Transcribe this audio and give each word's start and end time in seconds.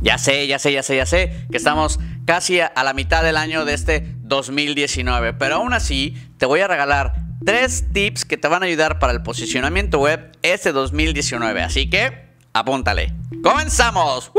Ya 0.00 0.18
sé, 0.18 0.46
ya 0.46 0.58
sé, 0.58 0.72
ya 0.72 0.82
sé, 0.82 0.96
ya 0.96 1.06
sé 1.06 1.46
que 1.50 1.56
estamos 1.56 1.98
casi 2.24 2.60
a 2.60 2.82
la 2.84 2.92
mitad 2.92 3.22
del 3.22 3.36
año 3.36 3.64
de 3.64 3.74
este 3.74 4.14
2019, 4.22 5.34
pero 5.34 5.56
aún 5.56 5.72
así 5.72 6.16
te 6.36 6.46
voy 6.46 6.60
a 6.60 6.68
regalar 6.68 7.14
tres 7.44 7.86
tips 7.92 8.24
que 8.24 8.36
te 8.36 8.48
van 8.48 8.62
a 8.62 8.66
ayudar 8.66 8.98
para 8.98 9.12
el 9.12 9.22
posicionamiento 9.22 9.98
web 9.98 10.32
este 10.42 10.72
2019, 10.72 11.62
así 11.62 11.90
que 11.90 12.28
apúntale. 12.52 13.14
¡Comenzamos! 13.42 14.30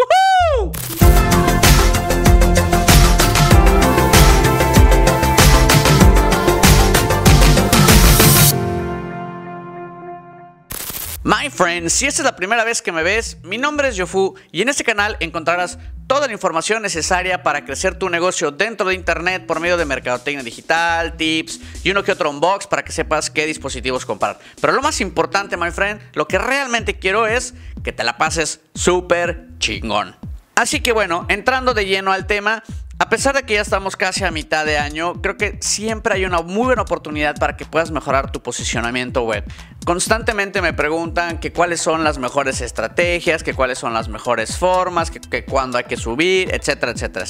My 11.29 11.47
friend, 11.51 11.89
si 11.89 12.07
esta 12.07 12.23
es 12.23 12.25
la 12.25 12.35
primera 12.35 12.63
vez 12.63 12.81
que 12.81 12.91
me 12.91 13.03
ves, 13.03 13.37
mi 13.43 13.59
nombre 13.59 13.87
es 13.87 13.95
Yofu 13.95 14.33
y 14.51 14.63
en 14.63 14.69
este 14.69 14.83
canal 14.83 15.15
encontrarás 15.19 15.77
toda 16.07 16.25
la 16.25 16.33
información 16.33 16.81
necesaria 16.81 17.43
para 17.43 17.65
crecer 17.65 17.99
tu 17.99 18.09
negocio 18.09 18.49
dentro 18.49 18.87
de 18.87 18.95
internet 18.95 19.45
por 19.45 19.59
medio 19.59 19.77
de 19.77 19.85
mercadotecnia 19.85 20.41
digital, 20.41 21.17
tips 21.17 21.59
y 21.83 21.91
uno 21.91 22.03
que 22.03 22.13
otro 22.13 22.31
unbox 22.31 22.65
para 22.65 22.83
que 22.83 22.91
sepas 22.91 23.29
qué 23.29 23.45
dispositivos 23.45 24.07
comprar. 24.07 24.39
Pero 24.59 24.73
lo 24.73 24.81
más 24.81 25.01
importante, 25.01 25.55
my 25.55 25.69
friend, 25.69 26.01
lo 26.13 26.27
que 26.27 26.39
realmente 26.39 26.97
quiero 26.97 27.27
es 27.27 27.53
que 27.83 27.91
te 27.91 28.03
la 28.03 28.17
pases 28.17 28.61
súper 28.73 29.49
chingón. 29.59 30.15
Así 30.55 30.81
que 30.81 30.93
bueno, 30.93 31.27
entrando 31.29 31.75
de 31.75 31.85
lleno 31.85 32.11
al 32.11 32.25
tema, 32.25 32.63
a 33.01 33.07
pesar 33.07 33.33
de 33.33 33.43
que 33.43 33.53
ya 33.53 33.61
estamos 33.61 33.95
casi 33.95 34.25
a 34.25 34.31
mitad 34.31 34.65
de 34.65 34.77
año, 34.77 35.21
creo 35.21 35.37
que 35.37 35.57
siempre 35.61 36.15
hay 36.15 36.25
una 36.25 36.41
muy 36.41 36.65
buena 36.65 36.81
oportunidad 36.81 37.37
para 37.37 37.55
que 37.55 37.63
puedas 37.63 37.91
mejorar 37.91 38.31
tu 38.31 38.41
posicionamiento 38.43 39.23
web. 39.23 39.45
Constantemente 39.85 40.61
me 40.61 40.73
preguntan 40.73 41.39
que 41.39 41.53
cuáles 41.53 41.79
son 41.79 42.03
las 42.03 42.17
mejores 42.17 42.59
estrategias, 42.59 43.41
que 43.41 43.53
cuáles 43.53 43.79
son 43.79 43.93
las 43.93 44.09
mejores 44.09 44.57
formas, 44.57 45.11
que, 45.11 45.21
que 45.21 45.45
cuándo 45.45 45.77
hay 45.77 45.85
que 45.85 45.95
subir, 45.95 46.53
etcétera, 46.53 46.91
etcétera. 46.91 47.25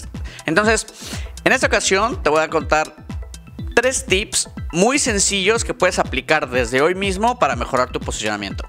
Entonces, 0.47 0.87
en 1.43 1.51
esta 1.51 1.67
ocasión 1.67 2.21
te 2.23 2.31
voy 2.31 2.41
a 2.41 2.49
contar 2.49 2.95
tres 3.75 4.07
tips 4.07 4.49
muy 4.71 4.97
sencillos 4.97 5.63
que 5.63 5.75
puedes 5.75 5.99
aplicar 5.99 6.49
desde 6.49 6.81
hoy 6.81 6.95
mismo 6.95 7.37
para 7.37 7.55
mejorar 7.55 7.91
tu 7.91 7.99
posicionamiento. 7.99 8.67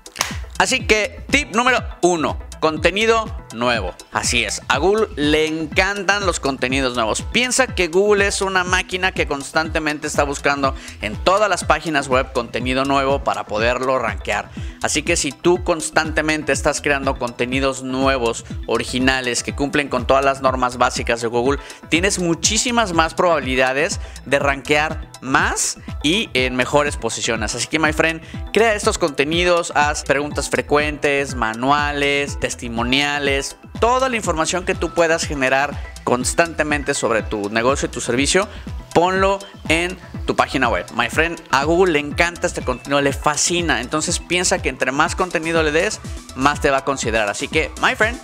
Así 0.59 0.87
que, 0.87 1.25
tip 1.31 1.57
número 1.57 1.83
uno 2.03 2.39
Contenido 2.61 3.25
nuevo. 3.55 3.95
Así 4.13 4.45
es, 4.45 4.63
a 4.69 4.79
Google 4.79 5.09
le 5.17 5.47
encantan 5.47 6.27
los 6.27 6.41
contenidos 6.41 6.95
nuevos. 6.95 7.23
Piensa 7.23 7.67
que 7.67 7.89
Google 7.89 8.27
es 8.27 8.43
una 8.43 8.65
máquina 8.65 9.13
que 9.13 9.27
constantemente 9.27 10.07
está 10.07 10.25
buscando 10.25 10.75
en 11.01 11.17
todas 11.17 11.49
las 11.49 11.65
páginas 11.65 12.09
web 12.09 12.33
contenido 12.33 12.85
nuevo 12.85 13.25
para 13.25 13.45
poderlo 13.45 13.99
rankear. 13.99 14.51
Así 14.83 15.03
que 15.03 15.17
si 15.17 15.33
tú 15.33 15.63
constantemente 15.63 16.53
estás 16.53 16.81
creando 16.81 17.19
contenidos 17.19 17.83
nuevos, 17.83 18.45
originales, 18.67 19.43
que 19.43 19.55
cumplen 19.55 19.89
con 19.89 20.07
todas 20.07 20.25
las 20.25 20.41
normas 20.41 20.79
básicas 20.79 21.21
de 21.21 21.29
Google, 21.29 21.61
tienes 21.89 22.19
muchísimas 22.19 22.93
más 22.93 23.15
probabilidades 23.15 24.01
de 24.25 24.39
rankear 24.39 25.11
más 25.21 25.79
y 26.03 26.31
en 26.33 26.57
mejores 26.57 26.97
posiciones. 26.97 27.55
Así 27.55 27.67
que, 27.67 27.79
my 27.79 27.93
friend, 27.93 28.23
crea 28.53 28.75
estos 28.75 28.99
contenidos, 28.99 29.73
haz 29.75 30.03
preguntas 30.03 30.49
frecuentes, 30.49 31.35
manuales, 31.35 32.41
testimoniales, 32.41 33.40
toda 33.81 34.09
la 34.09 34.17
información 34.17 34.65
que 34.65 34.75
tú 34.75 34.93
puedas 34.95 35.27
generar 35.27 35.79
constantemente 36.05 36.95
sobre 36.95 37.23
tu 37.23 37.51
negocio 37.51 37.87
y 37.87 37.91
tu 37.91 38.01
servicio, 38.01 38.49
ponlo 38.95 39.39
en 39.69 39.97
tu 40.27 40.37
página 40.37 40.69
web. 40.69 40.87
My 40.95 41.09
friend, 41.09 41.41
a 41.51 41.65
Google 41.65 41.93
le 41.93 41.99
encanta 41.99 42.47
este 42.47 42.63
contenido, 42.63 43.01
le 43.01 43.13
fascina. 43.13 43.81
Entonces 43.81 44.19
piensa 44.19 44.61
que 44.61 44.69
entre 44.69 44.93
más 44.93 45.15
contenido 45.15 45.63
le 45.63 45.73
des, 45.73 46.01
más 46.37 46.61
te 46.61 46.71
va 46.71 46.79
a 46.79 46.85
considerar. 46.85 47.29
Así 47.29 47.49
que, 47.49 47.71
my 47.83 47.95
friend, 47.95 48.21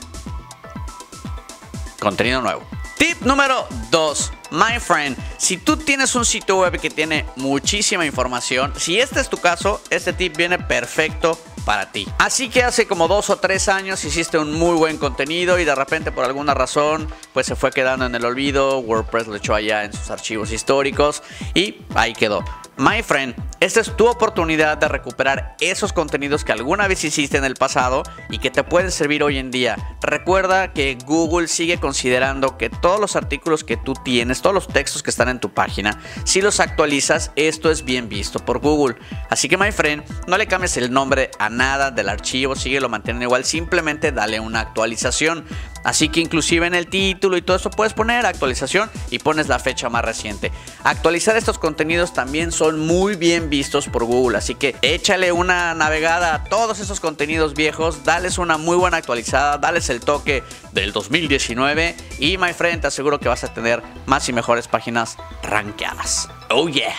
contenido 2.01 2.41
nuevo. 2.41 2.63
Tip 2.99 3.23
número 3.23 3.67
2. 3.91 4.33
My 4.51 4.79
friend, 4.79 5.17
si 5.39 5.57
tú 5.57 5.77
tienes 5.77 6.15
un 6.15 6.25
sitio 6.25 6.61
web 6.61 6.81
que 6.81 6.91
tiene 6.91 7.25
muchísima 7.37 8.07
información, 8.07 8.73
si 8.77 8.99
este 8.99 9.21
es 9.21 9.29
tu 9.29 9.39
caso, 9.39 9.81
este 9.91 10.13
tip 10.13 10.37
viene 10.37 10.59
perfecto 10.59 11.39
para 11.65 11.91
ti. 11.91 12.07
Así 12.19 12.49
que 12.49 12.63
hace 12.63 12.87
como 12.87 13.09
dos 13.09 13.29
o 13.29 13.37
tres 13.37 13.69
años 13.69 14.05
hiciste 14.05 14.39
un 14.39 14.53
muy 14.53 14.77
buen 14.77 14.99
contenido 14.99 15.59
y 15.59 15.65
de 15.65 15.75
repente 15.75 16.13
por 16.13 16.25
alguna 16.25 16.55
razón 16.55 17.09
pues 17.35 17.47
se 17.47 17.57
fue 17.57 17.73
quedando 17.73 18.07
en 18.07 18.15
el 18.15 18.25
olvido, 18.25 18.79
WordPress 18.79 19.27
lo 19.27 19.37
echó 19.37 19.55
allá 19.55 19.85
en 19.85 19.93
sus 19.93 20.11
archivos 20.11 20.53
históricos 20.53 21.23
y 21.55 21.83
ahí 21.95 22.15
quedó. 22.15 22.45
My 22.79 23.03
friend, 23.03 23.35
esta 23.61 23.81
es 23.81 23.97
tu 23.97 24.07
oportunidad 24.07 24.77
de 24.77 24.87
recuperar 24.89 25.57
esos 25.61 25.95
contenidos 25.95 26.45
que 26.45 26.53
alguna 26.53 26.87
vez 26.87 27.05
hiciste 27.05 27.39
en 27.39 27.47
el 27.47 27.55
pasado 27.55 28.03
y 28.29 28.37
que 28.37 28.51
te 28.51 28.65
pueden 28.65 28.93
servir 28.93 29.23
hoy 29.23 29.39
en 29.39 29.51
día. 29.51 29.97
Recuerda 30.03 30.75
que 30.75 30.99
Google 31.07 31.49
sigue 31.49 31.81
considerando 31.81 32.59
que 32.59 32.69
todos 32.69 33.01
los 33.01 33.17
artículos 33.17 33.65
que 33.65 33.79
tú 33.79 33.95
tienes, 33.95 34.43
todos 34.43 34.53
los 34.53 34.69
textos 34.69 35.03
que 35.03 35.09
están 35.09 35.31
en 35.31 35.41
tu 35.41 35.55
página, 35.55 35.99
si 36.25 36.43
los 36.43 36.61
actualizas, 36.61 37.33
esto 37.35 37.71
es 37.71 37.83
bien 37.83 38.11
visto 38.11 38.41
por 38.41 38.59
Google. 38.59 38.97
Así 39.31 39.49
que, 39.49 39.57
my 39.57 39.73
friend, 39.73 40.05
no 40.27 40.37
le 40.37 40.47
cambies 40.47 40.77
el 40.77 40.93
nombre 40.93 41.31
a 41.39 41.49
nada 41.49 41.91
del 41.91 42.11
archivo, 42.11 42.57
síguelo 42.57 42.91
manteniendo 42.91 43.25
igual, 43.25 43.47
simplemente 43.47 44.13
dale 44.13 44.39
una 44.39 44.61
actualización. 44.61 45.47
Así 45.87 46.09
que 46.09 46.19
inclusive 46.19 46.67
en 46.67 46.75
el 46.75 46.89
título 46.89 47.37
y 47.37 47.43
todo 47.43 47.57
eso 47.57 47.71
puedes 47.71 47.93
poner 47.93 48.27
actualización 48.27 48.91
y 49.09 49.21
pones 49.21 49.47
la 49.47 49.61
fecha 49.61 49.89
más 49.89 50.05
reciente. 50.05 50.51
Actualizar 50.83 51.37
estos 51.37 51.61
contenidos 51.61 52.13
también 52.13 52.51
son 52.51 52.81
muy 52.81 53.15
bien 53.15 53.51
vistos 53.51 53.87
por 53.87 54.03
Google, 54.03 54.37
así 54.37 54.57
que 54.57 54.75
échale 54.83 55.31
una 55.31 55.75
navegada 55.75 56.35
a 56.35 56.45
todos 56.45 56.81
esos 56.81 56.99
contenidos 56.99 57.55
viejos, 57.55 58.03
dales 58.03 58.39
una 58.39 58.59
muy 58.59 58.77
buena 58.77 58.97
actualizada, 58.97 59.59
dales 59.59 59.89
el 59.89 60.01
toque 60.01 60.43
del 60.73 60.93
2019 60.93 61.95
y 62.19 62.37
my 62.37 62.53
friend 62.53 62.81
te 62.81 62.89
aseguro 62.89 63.21
que 63.21 63.29
vas 63.29 63.45
a 63.45 63.55
tener 63.55 63.81
más 64.07 64.29
y 64.29 64.33
mejores 64.33 64.67
páginas 64.67 65.17
rankeadas. 65.45 66.29
Oh 66.51 66.69
yeah. 66.69 66.97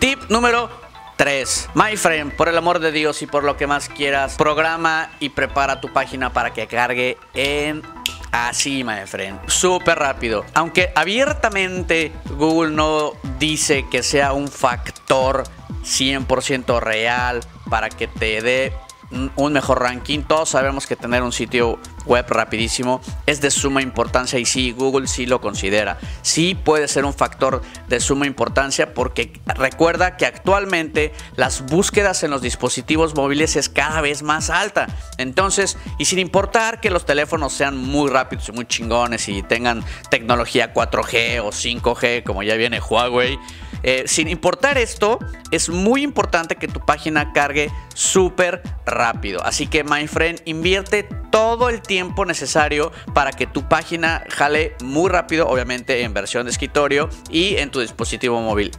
Tip 0.00 0.28
número 0.28 0.68
3. 1.18 1.70
My 1.74 1.96
friend, 1.96 2.32
por 2.32 2.48
el 2.48 2.56
amor 2.56 2.78
de 2.78 2.92
Dios 2.92 3.22
y 3.22 3.26
por 3.26 3.42
lo 3.42 3.56
que 3.56 3.66
más 3.66 3.88
quieras, 3.88 4.36
programa 4.36 5.10
y 5.18 5.30
prepara 5.30 5.80
tu 5.80 5.92
página 5.92 6.32
para 6.32 6.52
que 6.52 6.68
cargue 6.68 7.16
en 7.34 7.82
Así, 8.30 8.84
my 8.84 9.06
friend. 9.06 9.38
Súper 9.48 9.98
rápido. 9.98 10.44
Aunque 10.54 10.92
abiertamente 10.94 12.12
Google 12.36 12.70
no 12.72 13.12
dice 13.38 13.86
que 13.90 14.02
sea 14.02 14.32
un 14.32 14.48
factor 14.48 15.44
100% 15.82 16.80
real 16.80 17.40
para 17.70 17.88
que 17.88 18.06
te 18.06 18.42
dé 18.42 18.72
un 19.36 19.52
mejor 19.52 19.80
ranking. 19.80 20.20
Todos 20.22 20.50
sabemos 20.50 20.86
que 20.86 20.96
tener 20.96 21.22
un 21.22 21.32
sitio 21.32 21.78
web 22.06 22.26
rapidísimo 22.28 23.00
es 23.26 23.40
de 23.40 23.50
suma 23.50 23.82
importancia 23.82 24.38
y 24.38 24.44
sí, 24.44 24.72
Google 24.72 25.06
sí 25.08 25.26
lo 25.26 25.40
considera. 25.40 25.98
Sí 26.22 26.54
puede 26.54 26.88
ser 26.88 27.04
un 27.04 27.14
factor 27.14 27.62
de 27.88 28.00
suma 28.00 28.26
importancia 28.26 28.94
porque 28.94 29.32
recuerda 29.46 30.16
que 30.16 30.26
actualmente 30.26 31.12
las 31.36 31.66
búsquedas 31.66 32.22
en 32.22 32.30
los 32.30 32.42
dispositivos 32.42 33.14
móviles 33.14 33.56
es 33.56 33.68
cada 33.68 34.00
vez 34.00 34.22
más 34.22 34.50
alta. 34.50 34.86
Entonces, 35.18 35.76
y 35.98 36.04
sin 36.04 36.18
importar 36.18 36.80
que 36.80 36.90
los 36.90 37.04
teléfonos 37.04 37.52
sean 37.52 37.76
muy 37.76 38.10
rápidos 38.10 38.48
y 38.48 38.52
muy 38.52 38.66
chingones 38.66 39.28
y 39.28 39.42
tengan 39.42 39.84
tecnología 40.10 40.72
4G 40.72 41.40
o 41.40 41.50
5G 41.50 42.22
como 42.24 42.42
ya 42.42 42.54
viene 42.56 42.80
Huawei, 42.80 43.38
eh, 43.82 44.04
sin 44.06 44.28
importar 44.28 44.76
esto, 44.78 45.18
es 45.50 45.68
muy 45.68 46.02
importante 46.02 46.56
que 46.56 46.68
tu 46.68 46.80
página 46.80 47.32
cargue 47.32 47.70
súper 47.94 48.62
rápido. 48.86 49.42
Así 49.44 49.66
que, 49.66 49.84
my 49.84 50.06
friend, 50.08 50.40
invierte 50.44 51.08
todo 51.38 51.68
el 51.68 51.82
tiempo 51.82 52.24
necesario 52.24 52.90
para 53.14 53.30
que 53.30 53.46
tu 53.46 53.68
página 53.68 54.24
jale 54.28 54.74
muy 54.82 55.08
rápido, 55.08 55.46
obviamente 55.48 56.02
en 56.02 56.12
versión 56.12 56.46
de 56.46 56.50
escritorio 56.50 57.08
y 57.30 57.58
en 57.58 57.70
tu 57.70 57.78
dispositivo 57.78 58.40
móvil 58.40 58.72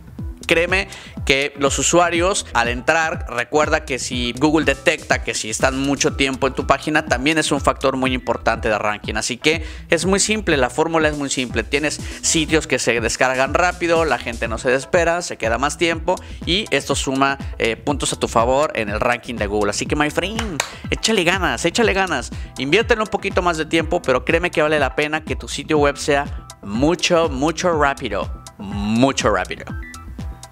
créeme 0.50 0.88
que 1.26 1.54
los 1.60 1.78
usuarios 1.78 2.48
al 2.54 2.70
entrar, 2.70 3.28
recuerda 3.30 3.86
que 3.86 4.00
si 4.00 4.34
Google 4.34 4.66
detecta 4.66 5.24
que 5.24 5.36
si 5.36 5.52
están 5.52 5.80
mucho 5.80 6.16
tiempo 6.16 6.48
en 6.48 6.54
tu 6.54 6.66
página, 6.66 7.06
también 7.06 7.38
es 7.38 7.52
un 7.52 7.62
factor 7.62 7.98
muy 7.98 8.14
importante 8.16 8.68
de 8.68 8.80
ranking. 8.80 9.14
Así 9.14 9.38
que 9.38 9.64
es 9.92 10.08
muy 10.08 10.20
simple, 10.20 10.58
la 10.58 10.72
fórmula 10.72 11.08
es 11.08 11.16
muy 11.16 11.30
simple. 11.30 11.64
Tienes 11.64 12.02
sitios 12.24 12.66
que 12.66 12.80
se 12.80 13.00
descargan 13.00 13.54
rápido, 13.54 14.06
la 14.06 14.18
gente 14.18 14.48
no 14.48 14.58
se 14.58 14.74
espera, 14.74 15.22
se 15.22 15.38
queda 15.38 15.60
más 15.60 15.78
tiempo 15.78 16.16
y 16.48 16.66
esto 16.72 16.96
suma 16.96 17.38
eh, 17.60 17.76
puntos 17.76 18.12
a 18.14 18.20
tu 18.20 18.28
favor 18.28 18.72
en 18.74 18.90
el 18.90 19.00
ranking 19.00 19.36
de 19.36 19.46
Google. 19.46 19.70
Así 19.70 19.86
que, 19.86 19.96
my 19.96 20.10
friend, 20.10 20.60
échale 20.90 21.24
ganas, 21.24 21.64
échale 21.64 21.94
ganas. 21.94 22.32
Inviértelo 22.58 23.04
un 23.04 23.10
poquito 23.10 23.44
más 23.44 23.58
de 23.58 23.68
tiempo, 23.68 24.02
pero 24.02 24.26
créeme 24.26 24.50
que 24.50 24.64
vale 24.64 24.80
la 24.80 24.96
pena 24.96 25.24
que 25.24 25.36
tu 25.36 25.48
sitio 25.48 25.78
web 25.78 25.96
sea 25.96 26.48
mucho, 26.64 27.30
mucho 27.30 27.72
rápido. 27.72 28.44
Mucho 28.58 29.30
rápido. 29.30 29.66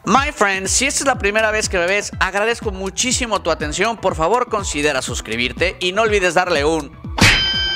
My 0.07 0.31
friend, 0.31 0.67
si 0.67 0.85
esta 0.85 1.01
es 1.01 1.05
la 1.05 1.17
primera 1.17 1.51
vez 1.51 1.67
que 1.67 1.77
me 1.77 1.85
ves, 1.85 2.13
agradezco 2.21 2.71
muchísimo 2.71 3.41
tu 3.41 3.51
atención. 3.51 3.97
Por 3.97 4.15
favor, 4.15 4.47
considera 4.47 5.01
suscribirte 5.01 5.75
y 5.81 5.91
no 5.91 6.03
olvides 6.03 6.33
darle 6.33 6.63
un 6.63 6.97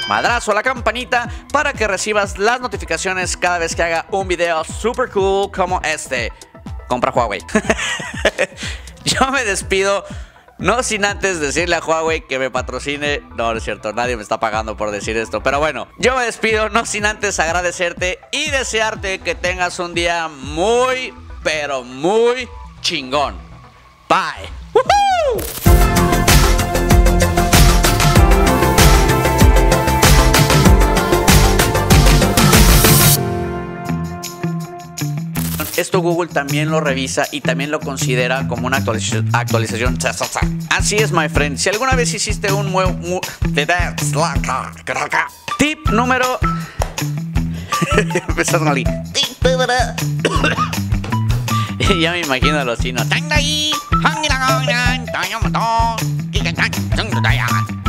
madrazo 0.07 0.54
a 0.54 0.56
la 0.56 0.63
campanita 0.63 1.30
para 1.51 1.74
que 1.74 1.89
recibas 1.89 2.38
las 2.38 2.62
notificaciones 2.62 3.36
cada 3.36 3.57
vez 3.57 3.75
que 3.75 3.83
haga 3.83 4.06
un 4.12 4.30
video 4.30 4.63
super 4.63 5.10
cool 5.10 5.51
como 5.51 5.81
este. 5.81 6.31
Compra 6.88 7.12
Huawei. 7.12 7.42
Yo 9.04 9.30
me 9.30 9.44
despido 9.44 10.06
No 10.57 10.84
sin 10.84 11.04
antes 11.04 11.42
decirle 11.42 11.75
a 11.75 11.80
Huawei 11.81 12.25
que 12.27 12.39
me 12.39 12.50
patrocine. 12.50 13.19
No, 13.36 13.51
no 13.51 13.57
es 13.57 13.63
cierto, 13.66 13.92
nadie 13.92 14.16
me 14.16 14.24
está 14.24 14.39
pagando 14.39 14.77
por 14.77 14.92
decir 14.92 15.18
esto. 15.18 15.44
Pero 15.44 15.60
bueno, 15.60 15.89
yo 15.98 16.16
me 16.16 16.24
despido, 16.24 16.69
no 16.69 16.86
sin 16.86 17.06
antes 17.06 17.42
agradecerte 17.42 18.19
y 18.31 18.51
desearte 18.51 19.19
que 19.19 19.36
tengas 19.36 19.80
un 19.80 19.94
día 19.94 20.30
muy, 20.30 21.13
pero 21.43 21.83
muy 21.83 22.47
chingón. 22.81 23.35
Bye. 24.09 24.49
Esto 35.77 35.99
Google 35.99 36.29
también 36.31 36.69
lo 36.69 36.79
revisa 36.79 37.25
y 37.31 37.41
también 37.41 37.71
lo 37.71 37.79
considera 37.79 38.47
como 38.47 38.67
una 38.67 38.77
actualización. 38.77 39.33
Así 40.69 40.97
es, 40.97 41.11
my 41.11 41.27
friend. 41.27 41.57
Si 41.57 41.69
alguna 41.69 41.95
vez 41.95 42.13
hiciste 42.13 42.51
un 42.51 42.71
nuevo... 42.71 43.21
Tip 45.57 45.89
número... 45.89 46.39
Empezás 48.27 48.61
mal. 48.61 48.83
Ya 52.00 52.12
me 52.12 52.22
imagino 52.22 52.60
a 52.60 52.63
los 52.63 52.80
chinos. 52.80 53.07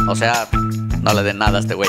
O 0.09 0.15
sea, 0.15 0.49
no 1.03 1.15
le 1.15 1.23
den 1.23 1.39
nada 1.39 1.59
a 1.59 1.61
este 1.61 1.75
güey. 1.75 1.89